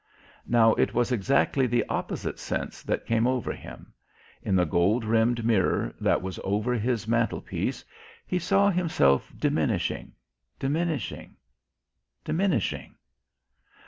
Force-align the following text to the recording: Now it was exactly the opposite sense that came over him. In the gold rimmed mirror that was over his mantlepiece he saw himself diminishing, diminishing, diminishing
Now 0.47 0.73
it 0.73 0.95
was 0.95 1.11
exactly 1.11 1.67
the 1.67 1.85
opposite 1.87 2.39
sense 2.39 2.81
that 2.81 3.05
came 3.05 3.27
over 3.27 3.53
him. 3.53 3.93
In 4.41 4.55
the 4.55 4.65
gold 4.65 5.05
rimmed 5.05 5.45
mirror 5.45 5.93
that 6.01 6.23
was 6.23 6.39
over 6.43 6.73
his 6.73 7.07
mantlepiece 7.07 7.85
he 8.25 8.39
saw 8.39 8.71
himself 8.71 9.31
diminishing, 9.37 10.13
diminishing, 10.57 11.35
diminishing 12.23 12.95